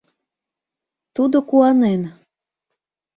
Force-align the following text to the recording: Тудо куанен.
Тудо 1.15 1.37
куанен. 1.49 2.01